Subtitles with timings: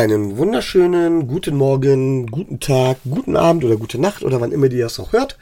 [0.00, 4.84] Einen wunderschönen guten Morgen, guten Tag, guten Abend oder gute Nacht oder wann immer ihr
[4.84, 5.36] das auch hört.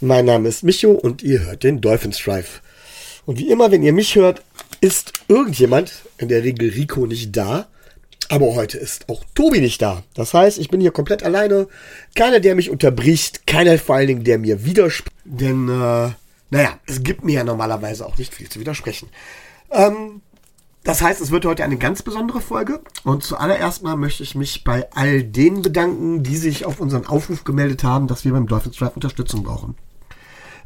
[0.00, 2.62] Mein Name ist Micho und ihr hört den Dolphins Drive.
[3.26, 4.42] Und wie immer, wenn ihr mich hört,
[4.80, 7.68] ist irgendjemand, in der Regel Rico, nicht da.
[8.30, 10.02] Aber heute ist auch Tobi nicht da.
[10.14, 11.68] Das heißt, ich bin hier komplett alleine.
[12.14, 13.46] Keiner, der mich unterbricht.
[13.46, 15.14] Keiner vor allen Dingen, der mir widerspricht.
[15.26, 16.08] Denn, äh,
[16.48, 19.10] naja, es gibt mir ja normalerweise auch nicht viel zu widersprechen.
[19.70, 20.22] Ähm,
[20.90, 22.80] das heißt, es wird heute eine ganz besondere Folge.
[23.04, 27.44] Und zuallererst mal möchte ich mich bei all denen bedanken, die sich auf unseren Aufruf
[27.44, 29.76] gemeldet haben, dass wir beim Dolphins Drive Unterstützung brauchen.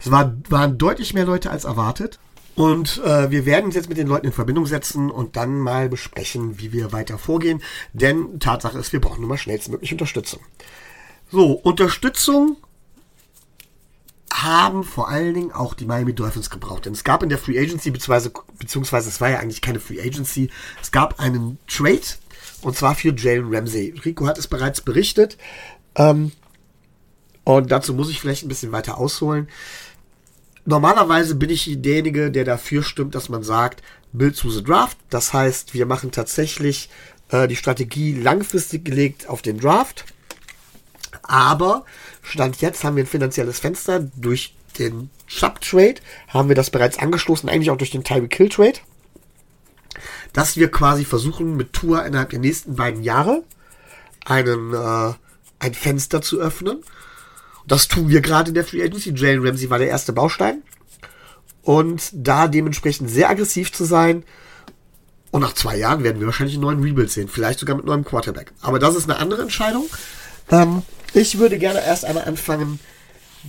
[0.01, 2.21] Es war, waren deutlich mehr Leute als erwartet.
[2.55, 5.91] Und äh, wir werden uns jetzt mit den Leuten in Verbindung setzen und dann mal
[5.91, 7.63] besprechen, wie wir weiter vorgehen.
[7.93, 10.41] Denn Tatsache ist, wir brauchen nun mal schnellstmöglich Unterstützung.
[11.31, 12.57] So, Unterstützung
[14.43, 16.87] haben vor allen Dingen auch die Miami Dolphins gebraucht.
[16.87, 20.01] Denn es gab in der Free Agency, beziehungsweise, beziehungsweise es war ja eigentlich keine Free
[20.01, 20.51] Agency,
[20.83, 22.03] es gab einen Trade
[22.63, 23.95] und zwar für Jalen Ramsey.
[24.05, 25.39] Rico hat es bereits berichtet.
[25.95, 26.33] Ähm,
[27.45, 29.49] und dazu muss ich vielleicht ein bisschen weiter ausholen.
[30.65, 34.97] Normalerweise bin ich derjenige, der dafür stimmt, dass man sagt, Build to the Draft.
[35.11, 36.89] Das heißt, wir machen tatsächlich
[37.29, 40.07] äh, die Strategie langfristig gelegt auf den Draft.
[41.25, 41.85] Aber
[42.23, 45.97] Stand jetzt haben wir ein finanzielles Fenster durch den Chubb-Trade,
[46.29, 48.79] haben wir das bereits angestoßen, eigentlich auch durch den Tyreek Hill Trade,
[50.33, 53.45] dass wir quasi versuchen, mit Tour innerhalb der nächsten beiden Jahre
[54.25, 55.13] einen, äh,
[55.61, 56.83] ein Fenster zu öffnen.
[57.67, 59.15] Das tun wir gerade in der Free Agency.
[59.15, 60.63] Jalen Ramsey war der erste Baustein.
[61.63, 64.25] Und da dementsprechend sehr aggressiv zu sein.
[65.31, 67.29] Und nach zwei Jahren werden wir wahrscheinlich einen neuen Rebuild sehen.
[67.29, 68.53] Vielleicht sogar mit neuem Quarterback.
[68.61, 69.87] Aber das ist eine andere Entscheidung.
[70.51, 72.81] Ähm, ich würde gerne erst einmal anfangen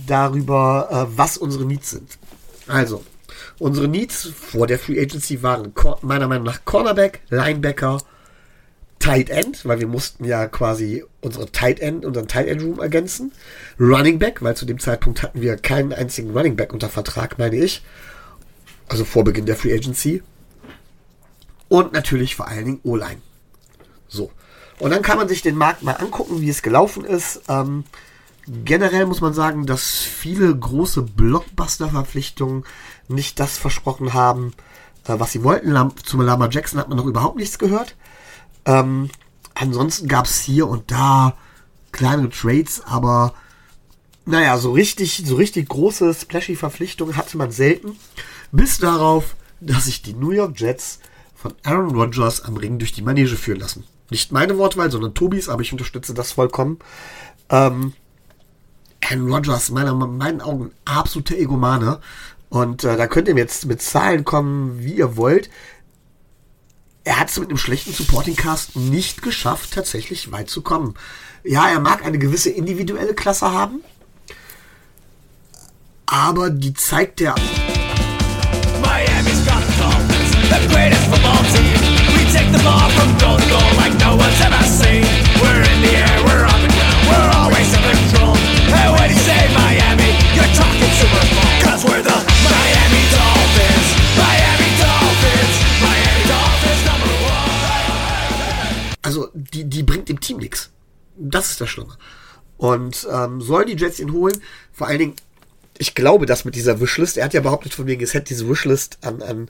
[0.06, 2.18] darüber, äh, was unsere Needs sind.
[2.66, 3.04] Also,
[3.58, 7.98] unsere Needs vor der Free Agency waren meiner Meinung nach Cornerback, Linebacker,
[8.98, 13.32] Tight End, weil wir mussten ja quasi unsere Tight End, unseren Tight End Room ergänzen.
[13.78, 17.56] Running Back, weil zu dem Zeitpunkt hatten wir keinen einzigen Running Back unter Vertrag, meine
[17.56, 17.84] ich.
[18.88, 20.22] Also vor Beginn der Free Agency.
[21.68, 23.20] Und natürlich vor allen Dingen O-Line.
[24.08, 24.30] So.
[24.78, 27.42] Und dann kann man sich den Markt mal angucken, wie es gelaufen ist.
[27.48, 27.84] Ähm,
[28.46, 32.64] generell muss man sagen, dass viele große Blockbuster-Verpflichtungen
[33.08, 34.52] nicht das versprochen haben,
[35.06, 35.70] äh, was sie wollten.
[35.70, 37.96] Lam zum Lama Jackson hat man noch überhaupt nichts gehört.
[38.64, 39.10] Ähm,
[39.54, 41.36] ansonsten gab es hier und da
[41.92, 43.32] kleine Trades, aber
[44.26, 47.96] naja, so richtig, so richtig große splashy Verpflichtungen hatte man selten.
[48.52, 50.98] Bis darauf, dass sich die New York Jets
[51.34, 53.84] von Aaron Rodgers am Ring durch die Manege führen lassen.
[54.10, 56.78] Nicht meine Wortwahl, sondern Tobis, aber ich unterstütze das vollkommen.
[57.50, 57.92] Ähm,
[59.04, 62.00] Aaron Rodgers, meiner, meinen Augen, absolute Egomane.
[62.48, 65.50] Und äh, da könnt ihr jetzt mit Zahlen kommen, wie ihr wollt.
[67.04, 70.94] Er hat es mit einem schlechten Supporting Cast nicht geschafft, tatsächlich weit zu kommen.
[71.44, 73.80] Ja, er mag eine gewisse individuelle Klasse haben,
[76.06, 77.36] aber die zeigt er.
[78.82, 79.62] Miami's got
[80.48, 81.75] the greatest football team
[99.06, 100.70] Also, die, die bringt dem Team nichts.
[101.16, 101.96] Das ist das Schlimme.
[102.56, 104.42] Und ähm, sollen die Jets ihn holen?
[104.72, 105.14] Vor allen Dingen,
[105.78, 108.48] ich glaube, dass mit dieser Wishlist, er hat ja behauptet von wegen, es hätte diese
[108.48, 109.48] Wishlist an, an,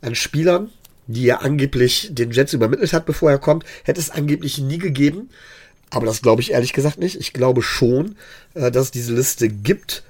[0.00, 0.70] an Spielern,
[1.06, 5.30] die er angeblich den Jets übermittelt hat, bevor er kommt, hätte es angeblich nie gegeben.
[5.90, 7.18] Aber das glaube ich ehrlich gesagt nicht.
[7.20, 8.16] Ich glaube schon,
[8.54, 10.02] äh, dass es diese Liste gibt.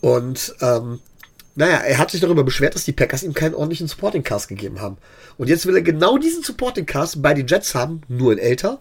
[0.00, 1.00] Und ähm,
[1.54, 4.80] naja, er hat sich darüber beschwert, dass die Packers ihm keinen ordentlichen Supporting Cast gegeben
[4.80, 4.96] haben.
[5.36, 8.80] Und jetzt will er genau diesen Supporting Cast bei den Jets haben, nur in älter,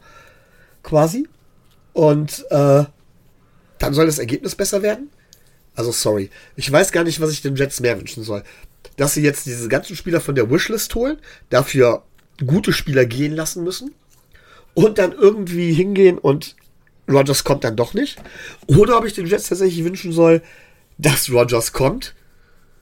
[0.81, 1.27] quasi.
[1.91, 2.85] Und äh,
[3.79, 5.09] dann soll das Ergebnis besser werden.
[5.75, 8.43] Also sorry, ich weiß gar nicht, was ich den Jets mehr wünschen soll
[8.99, 12.03] dass sie jetzt diese ganzen Spieler von der Wishlist holen, dafür
[12.45, 13.95] gute Spieler gehen lassen müssen
[14.73, 16.57] und dann irgendwie hingehen und
[17.09, 18.17] Rogers kommt dann doch nicht.
[18.67, 20.41] Oder ob ich den Jets tatsächlich wünschen soll,
[20.97, 22.13] dass Rogers kommt,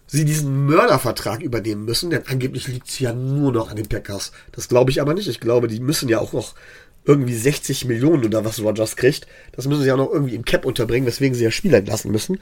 [0.07, 4.31] sie diesen Mördervertrag übernehmen müssen, denn angeblich liegt es ja nur noch an den Packers.
[4.53, 5.27] Das glaube ich aber nicht.
[5.27, 6.55] Ich glaube, die müssen ja auch noch
[7.05, 9.27] irgendwie 60 Millionen oder was Rogers kriegt.
[9.51, 12.39] Das müssen sie auch noch irgendwie im Cap unterbringen, weswegen sie ja Spieler entlassen müssen.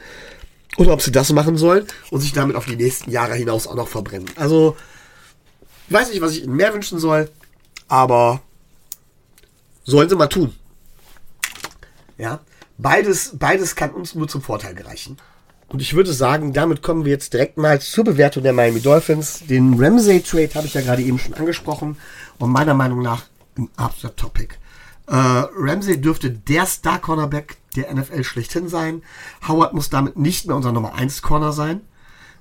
[0.77, 3.75] Oder ob sie das machen sollen und sich damit auf die nächsten Jahre hinaus auch
[3.75, 4.29] noch verbrennen.
[4.35, 4.75] Also,
[5.89, 7.29] weiß nicht, was ich ihnen mehr wünschen soll,
[7.88, 8.41] aber
[9.83, 10.53] sollen sie mal tun.
[12.17, 12.39] Ja,
[12.77, 15.17] beides, beides kann uns nur zum Vorteil gereichen.
[15.67, 19.44] Und ich würde sagen, damit kommen wir jetzt direkt mal zur Bewertung der Miami Dolphins.
[19.47, 21.97] Den Ramsey Trade habe ich ja gerade eben schon angesprochen
[22.38, 23.23] und meiner Meinung nach
[23.57, 24.56] ein absoluter Topic.
[25.07, 29.03] Äh, Ramsey dürfte der Star-Cornerback der NFL schlechthin sein.
[29.47, 31.81] Howard muss damit nicht mehr unser Nummer 1 Corner sein.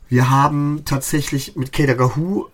[0.08, 2.46] Wir haben tatsächlich mit Kader Gahu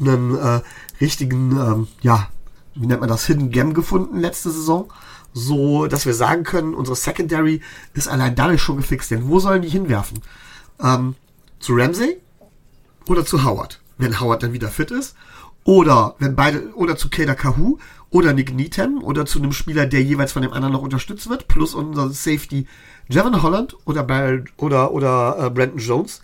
[0.00, 0.60] einen äh,
[1.00, 2.28] richtigen, ähm, ja,
[2.74, 4.92] wie nennt man das, Hidden Gem gefunden letzte Saison.
[5.34, 7.60] So, dass wir sagen können, unsere Secondary
[7.94, 9.10] ist allein dadurch schon gefixt.
[9.10, 10.20] Denn wo sollen die hinwerfen?
[10.80, 11.14] Ähm,
[11.58, 12.18] zu Ramsey
[13.06, 13.80] oder zu Howard?
[13.98, 15.14] Wenn Howard dann wieder fit ist.
[15.64, 17.78] Oder wenn beide, oder zu Kader Kahu
[18.10, 21.48] oder Nick Needham oder zu einem Spieler, der jeweils von dem anderen noch unterstützt wird,
[21.48, 22.66] plus unser Safety
[23.08, 26.22] Jevon Holland oder Barrett oder, oder äh, Brandon Jones.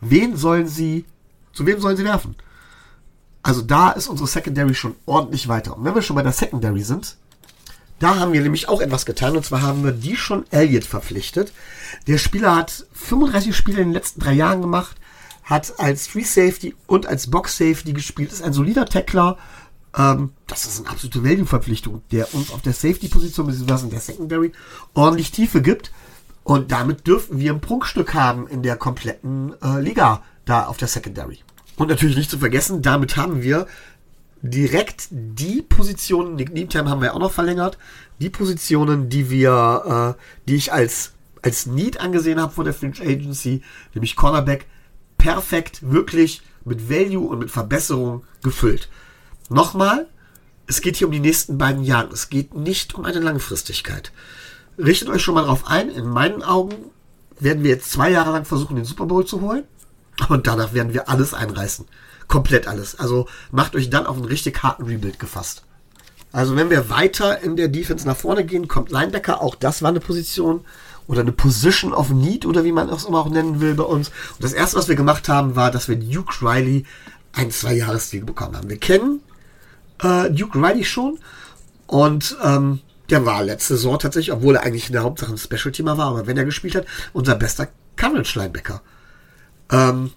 [0.00, 1.04] Wen sollen sie,
[1.52, 2.36] zu wem sollen sie werfen?
[3.42, 5.76] Also da ist unsere Secondary schon ordentlich weiter.
[5.76, 7.16] Und wenn wir schon bei der Secondary sind,
[7.98, 9.36] da haben wir nämlich auch etwas getan.
[9.36, 11.52] Und zwar haben wir die schon Elliott verpflichtet.
[12.06, 14.96] Der Spieler hat 35 Spiele in den letzten drei Jahren gemacht,
[15.46, 19.38] hat als Free Safety und als Box Safety gespielt, ist ein solider Tackler.
[19.96, 23.84] Ähm, das ist eine absolute Value-Verpflichtung, der uns auf der Safety-Position bzw.
[23.84, 24.52] in der Secondary
[24.92, 25.92] ordentlich Tiefe gibt.
[26.42, 30.88] Und damit dürfen wir ein Prunkstück haben in der kompletten äh, Liga da auf der
[30.88, 31.38] Secondary.
[31.76, 33.66] Und natürlich nicht zu vergessen, damit haben wir
[34.42, 37.78] direkt die Positionen, Nick Needham haben wir auch noch verlängert,
[38.20, 41.12] die Positionen, die wir, äh, die ich als,
[41.42, 43.62] als Need angesehen habe vor der Fringe Agency,
[43.94, 44.66] nämlich Cornerback,
[45.26, 48.88] perfekt, wirklich mit Value und mit Verbesserung gefüllt.
[49.48, 50.06] Nochmal,
[50.68, 52.12] es geht hier um die nächsten beiden Jahre.
[52.12, 54.12] Es geht nicht um eine Langfristigkeit.
[54.78, 55.90] Richtet euch schon mal darauf ein.
[55.90, 56.76] In meinen Augen
[57.40, 59.64] werden wir jetzt zwei Jahre lang versuchen, den Super Bowl zu holen.
[60.28, 61.86] Und danach werden wir alles einreißen.
[62.28, 62.94] Komplett alles.
[62.94, 65.64] Also macht euch dann auf einen richtig harten Rebuild gefasst.
[66.30, 69.42] Also wenn wir weiter in der Defense nach vorne gehen, kommt Linebacker.
[69.42, 70.64] Auch das war eine Position
[71.06, 74.08] oder eine Position of Need oder wie man es immer auch nennen will bei uns.
[74.08, 76.84] Und das erste, was wir gemacht haben, war, dass wir Duke Riley
[77.32, 78.68] ein Zwei-Jahres-Deal bekommen haben.
[78.68, 79.20] Wir kennen
[80.02, 81.18] äh, Duke Riley schon
[81.86, 82.80] und ähm,
[83.10, 86.26] der war letzte Saison tatsächlich, obwohl er eigentlich in der Hauptsache ein Special-Teamer war, aber
[86.26, 88.82] wenn er gespielt hat, unser bester Coverage-Linebacker.
[89.70, 90.10] Ähm,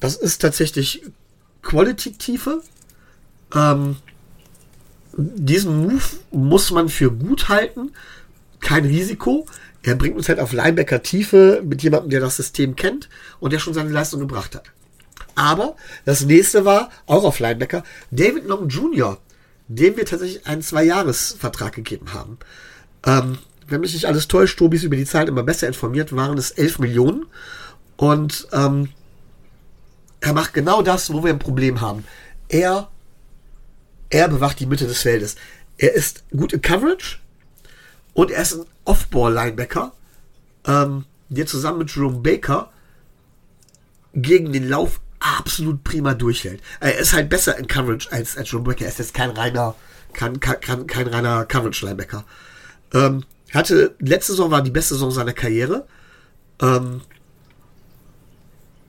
[0.00, 1.02] das ist tatsächlich
[1.62, 2.62] Quality-Tiefe.
[3.54, 3.96] Ähm,
[5.16, 7.92] diesen Move muss man für gut halten.
[8.60, 9.46] Kein Risiko.
[9.86, 13.72] Er bringt uns halt auf Linebacker-Tiefe mit jemandem, der das System kennt und der schon
[13.72, 14.64] seine Leistung gebracht hat.
[15.36, 19.16] Aber das nächste war, auch auf Linebacker, David Long Jr.,
[19.68, 22.38] dem wir tatsächlich einen Zwei-Jahres-Vertrag gegeben haben.
[23.04, 23.38] Ähm,
[23.68, 26.50] wenn mich nicht alles täuscht, Tobi ist über die Zahlen immer besser informiert, waren es
[26.50, 27.26] 11 Millionen.
[27.96, 28.88] Und ähm,
[30.18, 32.02] er macht genau das, wo wir ein Problem haben.
[32.48, 32.88] Er,
[34.10, 35.36] er bewacht die Mitte des Feldes.
[35.78, 37.18] Er ist gut in Coverage
[38.14, 39.92] und er ist ein Off-Ball-Linebacker,
[40.66, 42.70] ähm, der zusammen mit Jerome Baker
[44.14, 46.62] gegen den Lauf absolut prima durchhält.
[46.80, 48.84] Er ist halt besser in Coverage als, als Jerome Baker.
[48.84, 49.74] Er ist jetzt kein reiner,
[50.12, 52.24] kein, kein, kein reiner Coverage-Linebacker.
[52.94, 55.86] Ähm, hatte, letzte Saison war die beste Saison seiner Karriere.
[56.60, 57.02] Ähm,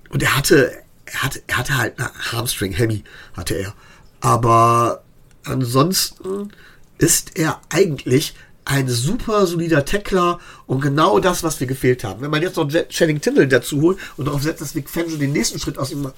[0.09, 0.71] und er hatte,
[1.05, 3.03] er hatte, er hatte halt eine Hamstring, Hemi
[3.35, 3.73] hatte er.
[4.19, 5.03] Aber
[5.43, 6.51] ansonsten
[6.97, 8.35] ist er eigentlich
[8.67, 12.21] ein super solider Tackler und genau das, was wir gefehlt haben.
[12.21, 15.31] Wenn man jetzt noch Channing Tindall dazu holt und darauf setzt, dass Vic Fangio den
[15.31, 16.11] nächsten Schritt aus ihm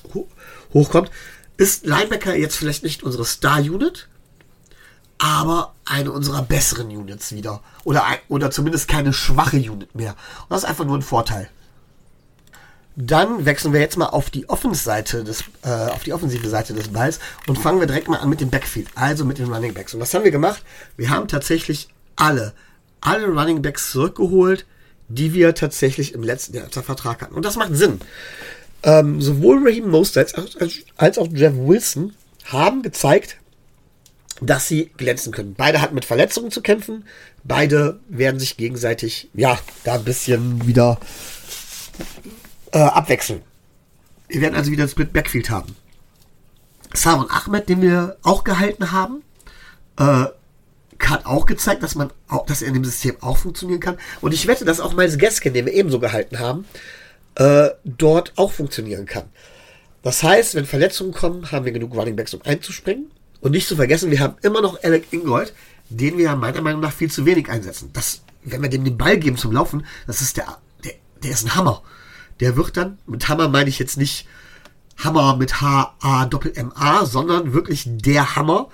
[0.74, 1.12] hochkommt,
[1.58, 4.08] ist Linebacker jetzt vielleicht nicht unsere Star-Unit,
[5.20, 7.62] aber eine unserer besseren Units wieder.
[7.84, 10.16] Oder, oder zumindest keine schwache Unit mehr.
[10.44, 11.50] Und das ist einfach nur ein Vorteil.
[12.96, 16.88] Dann wechseln wir jetzt mal auf die Offense-Seite des, äh, auf die offensive Seite des
[16.88, 19.94] Balls und fangen wir direkt mal an mit dem Backfield, also mit den Running Backs.
[19.94, 20.64] Und was haben wir gemacht?
[20.98, 21.90] Wir haben tatsächlich
[22.20, 22.54] alle,
[23.02, 24.66] alle Running Backs zurückgeholt,
[25.08, 27.34] die wir tatsächlich im letzten Jahr unter Vertrag hatten.
[27.34, 28.00] Und das macht Sinn.
[28.84, 32.14] Ähm, sowohl Raheem Mostert als, als auch Jeff Wilson
[32.46, 33.38] haben gezeigt,
[34.42, 35.56] dass sie glänzen können.
[35.56, 37.06] Beide hatten mit Verletzungen zu kämpfen.
[37.44, 41.00] Beide werden sich gegenseitig, ja, da ein bisschen wieder
[42.72, 43.42] äh, abwechseln.
[44.28, 45.76] Wir werden also wieder ein Split Backfield haben.
[46.94, 49.24] Savon Ahmed, den wir auch gehalten haben,
[49.98, 50.26] äh,
[51.00, 53.98] hat auch gezeigt, dass man auch, dass er in dem System auch funktionieren kann.
[54.22, 56.66] Und ich wette, dass auch Miles Gaskin, den wir ebenso gehalten haben,
[57.36, 59.26] äh, dort auch funktionieren kann.
[60.04, 63.12] Das heißt, wenn Verletzungen kommen, haben wir genug Running Backs, um einzuspringen.
[63.42, 65.54] Und nicht zu vergessen, wir haben immer noch Alec Ingold,
[65.90, 67.90] den wir meiner Meinung nach viel zu wenig einsetzen.
[67.94, 71.46] Das, wenn wir dem den Ball geben zum Laufen, das ist der, der, der ist
[71.46, 71.82] ein Hammer
[72.40, 74.28] der wird dann, mit Hammer meine ich jetzt nicht
[74.98, 78.70] Hammer mit H-A-Doppel-M-A, sondern wirklich der Hammer,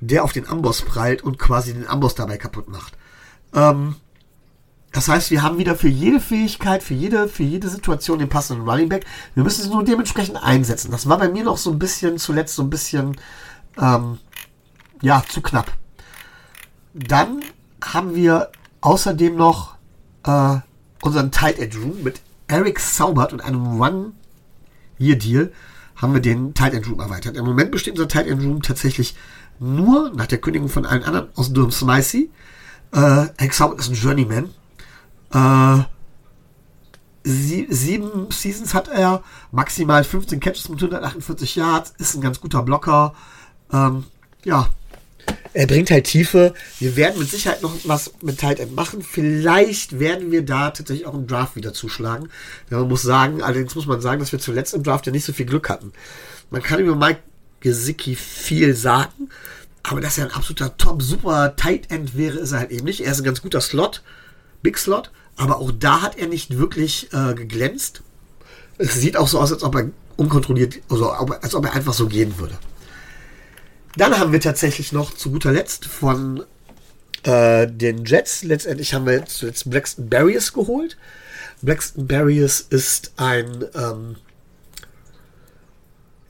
[0.00, 2.96] der auf den Amboss prallt und quasi den Amboss dabei kaputt macht.
[3.54, 3.96] Ähm,
[4.92, 8.68] das heißt, wir haben wieder für jede Fähigkeit, für jede, für jede Situation den passenden
[8.68, 9.06] Running Back.
[9.34, 10.90] Wir müssen es nur dementsprechend einsetzen.
[10.90, 13.16] Das war bei mir noch so ein bisschen, zuletzt so ein bisschen,
[13.78, 14.18] ähm,
[15.00, 15.72] ja, zu knapp.
[16.92, 17.40] Dann
[17.82, 19.76] haben wir außerdem noch
[20.24, 20.56] äh,
[21.02, 25.52] unseren Tight End Room mit Eric Saubert und einem One-Year-Deal
[25.94, 27.36] haben wir den Tight End Room erweitert.
[27.36, 29.14] Im Moment besteht unser Tight End Room tatsächlich
[29.60, 32.30] nur nach der Kündigung von allen anderen aus Durham Smicey.
[32.92, 34.50] Äh, Saubert ist ein Journeyman.
[35.32, 35.84] Äh,
[37.22, 42.62] sie, sieben Seasons hat er, maximal 15 Catches mit 148 Yards, ist ein ganz guter
[42.62, 43.14] Blocker.
[43.72, 44.04] Ähm,
[44.44, 44.68] ja,
[45.52, 46.54] er bringt halt Tiefe.
[46.78, 49.02] Wir werden mit Sicherheit noch was mit Tight End machen.
[49.02, 52.28] Vielleicht werden wir da tatsächlich auch im Draft wieder zuschlagen.
[52.70, 55.24] Ja, man muss sagen, allerdings muss man sagen, dass wir zuletzt im Draft ja nicht
[55.24, 55.92] so viel Glück hatten.
[56.50, 57.20] Man kann über Mike
[57.60, 59.30] Gesicki viel sagen,
[59.82, 63.00] aber dass er ein absoluter Top, super Tight End wäre, ist er halt eben nicht.
[63.00, 64.02] Er ist ein ganz guter Slot,
[64.62, 68.02] Big Slot, aber auch da hat er nicht wirklich äh, geglänzt.
[68.78, 72.06] Es sieht auch so aus, als ob er unkontrolliert, also als ob er einfach so
[72.06, 72.58] gehen würde.
[73.96, 76.44] Dann haben wir tatsächlich noch zu guter Letzt von
[77.24, 80.96] äh, den Jets, letztendlich haben wir zuletzt Braxton Barriers geholt.
[81.62, 84.16] Braxton Barriers ist ein, ähm,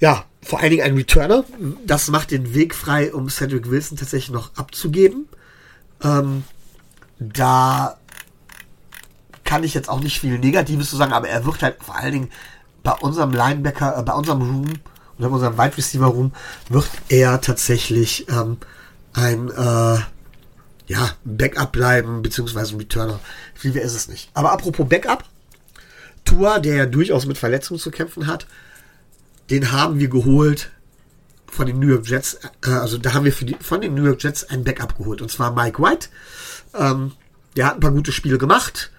[0.01, 1.45] ja, vor allen Dingen ein Returner.
[1.87, 5.29] Das macht den Weg frei, um Cedric Wilson tatsächlich noch abzugeben.
[6.03, 6.43] Ähm,
[7.21, 7.97] da
[9.45, 12.13] kann ich jetzt auch nicht viel Negatives zu sagen, aber er wird halt vor allen
[12.13, 12.31] Dingen
[12.83, 14.73] bei unserem Linebacker, äh, bei unserem Room
[15.19, 16.33] und in unserem Wide Receiver Room
[16.69, 18.57] wird er tatsächlich ähm,
[19.13, 20.01] ein äh,
[20.89, 23.21] ja, Backup bleiben, beziehungsweise ein Returner.
[23.55, 24.31] Viel mehr ist es nicht.
[24.35, 25.23] Aber apropos Backup,
[26.25, 28.49] Tua, der ja durchaus mit Verletzungen zu kämpfen hat,
[29.51, 30.71] den haben wir geholt
[31.47, 32.39] von den New York Jets.
[32.65, 35.21] Äh, also da haben wir die, von den New York Jets ein Backup geholt.
[35.21, 36.09] Und zwar Mike White.
[36.75, 37.13] Ähm,
[37.57, 38.91] der hat ein paar gute Spiele gemacht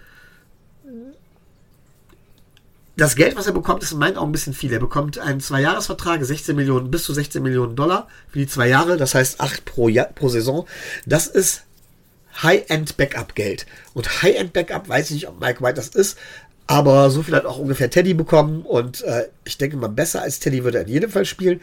[3.02, 4.72] das Geld, was er bekommt, ist in meinen Augen ein bisschen viel.
[4.72, 8.96] Er bekommt einen Zwei-Jahres-Vertrag, 16 Millionen, bis zu 16 Millionen Dollar für die zwei Jahre,
[8.98, 10.68] das heißt 8 pro, pro Saison.
[11.06, 11.64] Das ist
[12.44, 13.66] High-End-Backup-Geld.
[13.94, 16.18] Und High-End-Backup, weiß ich nicht, ob Mike White das ist,
[16.68, 20.40] aber so viel hat auch ungefähr Teddy bekommen und äh, ich denke mal, besser als
[20.40, 21.62] Teddy würde er in jedem Fall spielen.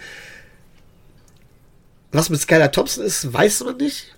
[2.12, 4.14] Was mit Skylar Thompson ist, weiß man nicht.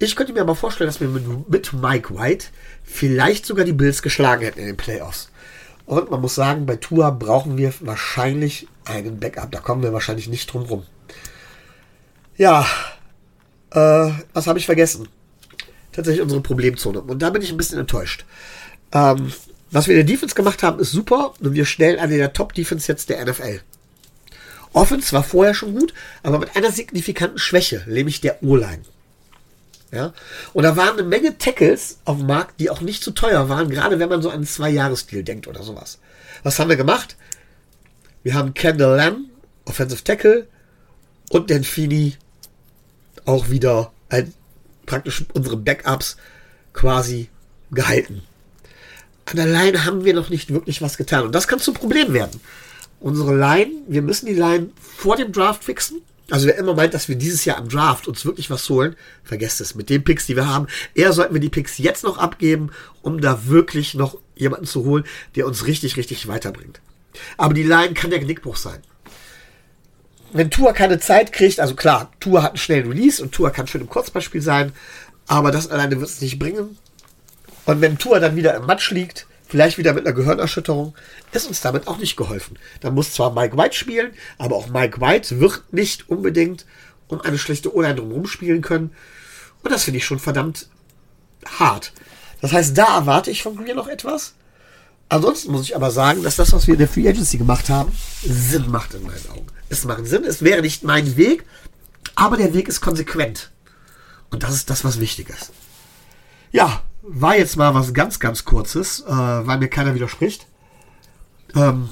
[0.00, 2.46] Ich könnte mir aber vorstellen, dass wir mit, mit Mike White
[2.84, 5.30] vielleicht sogar die Bills geschlagen hätten in den Playoffs.
[5.86, 9.50] Und man muss sagen, bei Tua brauchen wir wahrscheinlich einen Backup.
[9.50, 10.84] Da kommen wir wahrscheinlich nicht drum rum.
[12.36, 12.66] Ja,
[13.70, 15.08] äh, was habe ich vergessen?
[15.92, 17.00] Tatsächlich unsere Problemzone.
[17.00, 18.24] Und da bin ich ein bisschen enttäuscht.
[18.92, 19.32] Ähm,
[19.70, 21.34] was wir in der Defense gemacht haben, ist super.
[21.40, 23.60] Und wir stellen eine der Top-Defense jetzt der NFL.
[24.72, 28.82] Offense war vorher schon gut, aber mit einer signifikanten Schwäche, nämlich der O-Line.
[29.92, 30.12] Ja?
[30.52, 33.70] Und da waren eine Menge Tackles auf dem Markt, die auch nicht zu teuer waren,
[33.70, 35.98] gerade wenn man so an einen Zwei-Jahres-Deal denkt oder sowas.
[36.42, 37.16] Was haben wir gemacht?
[38.22, 39.30] Wir haben Kendall Lamb,
[39.64, 40.46] Offensive Tackle,
[41.30, 42.14] und Feeney
[43.24, 44.32] auch wieder ein,
[44.86, 46.16] praktisch unsere Backups
[46.72, 47.28] quasi
[47.70, 48.22] gehalten.
[49.30, 51.24] An der Line haben wir noch nicht wirklich was getan.
[51.24, 52.40] Und das kann zum Problem werden.
[52.98, 56.00] Unsere Line, wir müssen die Line vor dem Draft fixen.
[56.30, 59.60] Also wer immer meint, dass wir dieses Jahr am Draft uns wirklich was holen, vergesst
[59.60, 59.74] es.
[59.74, 62.70] Mit den Picks, die wir haben, eher sollten wir die Picks jetzt noch abgeben,
[63.02, 65.04] um da wirklich noch jemanden zu holen,
[65.36, 66.80] der uns richtig, richtig weiterbringt.
[67.36, 68.80] Aber die Line kann der Genickbruch sein.
[70.32, 73.66] Wenn Tour keine Zeit kriegt, also klar, Tour hat einen schnellen Release und Tour kann
[73.66, 74.72] schön im Kurzbeispiel sein,
[75.26, 76.76] aber das alleine wird es nicht bringen.
[77.68, 80.94] Und wenn Tour dann wieder im Matsch liegt, vielleicht wieder mit einer Gehirnerschütterung,
[81.32, 82.58] ist uns damit auch nicht geholfen.
[82.80, 86.64] Da muss zwar Mike White spielen, aber auch Mike White wird nicht unbedingt
[87.08, 88.94] um eine schlechte O-Line drumherum spielen können.
[89.62, 90.70] Und das finde ich schon verdammt
[91.44, 91.92] hart.
[92.40, 94.32] Das heißt, da erwarte ich von mir noch etwas.
[95.10, 97.92] Ansonsten muss ich aber sagen, dass das, was wir in der Free Agency gemacht haben,
[98.22, 99.46] Sinn macht in meinen Augen.
[99.68, 101.44] Es macht Sinn, es wäre nicht mein Weg,
[102.14, 103.50] aber der Weg ist konsequent.
[104.30, 105.52] Und das ist das, was wichtig ist.
[106.50, 110.46] Ja, war jetzt mal was ganz, ganz Kurzes, äh, weil mir keiner widerspricht.
[111.54, 111.88] Ähm,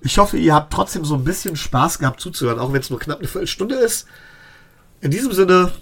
[0.00, 2.98] ich hoffe, ihr habt trotzdem so ein bisschen Spaß gehabt zuzuhören, auch wenn es nur
[2.98, 4.06] knapp eine Viertelstunde ist.
[5.00, 5.72] In diesem Sinne,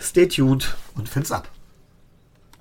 [0.00, 1.48] stay tuned und fans ab.